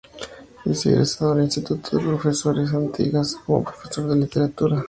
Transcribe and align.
Es 0.65 0.83
egresado 0.87 1.35
del 1.35 1.43
Instituto 1.45 1.95
de 1.95 2.03
Profesores 2.03 2.73
Artigas 2.73 3.35
como 3.45 3.63
profesor 3.65 4.09
de 4.09 4.15
literatura. 4.15 4.79